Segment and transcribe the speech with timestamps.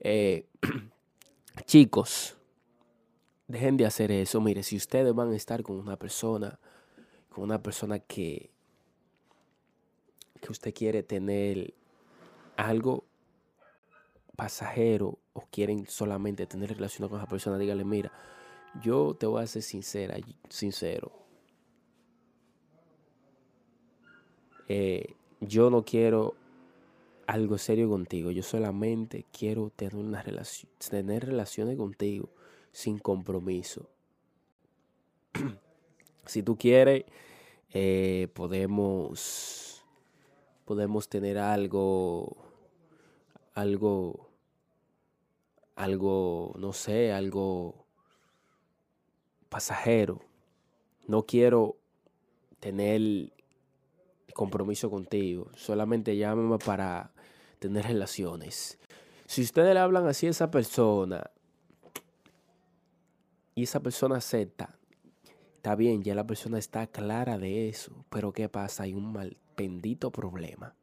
[0.00, 0.46] Eh,
[1.66, 2.36] chicos,
[3.46, 4.40] dejen de hacer eso.
[4.40, 6.58] Mire, si ustedes van a estar con una persona,
[7.28, 8.50] con una persona que,
[10.40, 11.74] que usted quiere tener
[12.56, 13.04] algo
[14.36, 18.12] pasajero o quieren solamente tener relación con esa persona, dígale, mira,
[18.82, 20.16] yo te voy a ser sincera,
[20.48, 21.12] sincero.
[24.68, 26.34] Eh, yo no quiero
[27.28, 28.30] algo serio contigo.
[28.30, 32.30] Yo solamente quiero tener una relación, tener relaciones contigo
[32.72, 33.90] sin compromiso.
[36.26, 37.04] si tú quieres,
[37.74, 39.84] eh, podemos,
[40.64, 42.34] podemos tener algo,
[43.52, 44.30] algo,
[45.76, 47.84] algo, no sé, algo
[49.50, 50.22] pasajero.
[51.06, 51.76] No quiero
[52.58, 53.34] tener
[54.34, 55.50] compromiso contigo.
[55.56, 57.12] Solamente llámame para
[57.58, 58.78] tener relaciones.
[59.26, 61.30] Si ustedes le hablan así a esa persona
[63.54, 64.78] y esa persona acepta,
[65.56, 68.04] está bien, ya la persona está clara de eso.
[68.08, 68.84] Pero ¿qué pasa?
[68.84, 70.77] Hay un mal bendito problema.